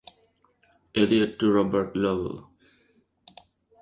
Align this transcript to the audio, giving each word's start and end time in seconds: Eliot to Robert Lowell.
Eliot 0.95 1.37
to 1.37 1.51
Robert 1.51 1.95
Lowell. 1.95 2.49